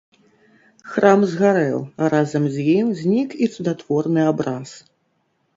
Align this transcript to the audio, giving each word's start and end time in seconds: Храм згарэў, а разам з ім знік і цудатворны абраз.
Храм 0.93 1.19
згарэў, 1.33 1.79
а 2.01 2.09
разам 2.13 2.43
з 2.55 2.65
ім 2.79 2.87
знік 3.03 3.29
і 3.45 3.51
цудатворны 3.53 4.21
абраз. 4.31 4.69